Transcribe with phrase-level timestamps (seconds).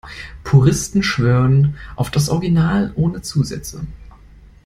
[0.43, 3.85] Puristen schwören auf das Original ohne Zusätze.